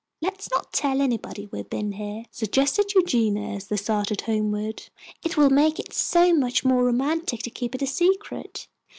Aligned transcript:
"Let's 0.19 0.49
not 0.49 0.73
tell 0.73 0.99
anybody 0.99 1.45
we've 1.45 1.69
been 1.69 1.91
here," 1.91 2.23
suggested 2.31 2.91
Eugenia 2.95 3.49
as 3.57 3.67
they 3.67 3.75
started 3.77 4.21
homeward. 4.21 4.89
"It 5.23 5.37
will 5.37 5.51
make 5.51 5.79
it 5.79 5.93
so 5.93 6.33
much 6.33 6.65
more 6.65 6.83
romantic, 6.83 7.43
to 7.43 7.51
keep 7.51 7.75
it 7.75 7.83
a 7.83 7.85
secret. 7.85 8.67